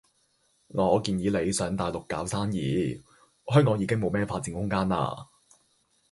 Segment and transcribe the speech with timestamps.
[0.69, 3.03] 我建議你上大陸搞生意，
[3.53, 5.27] 香港已經冇咩發展空間喇。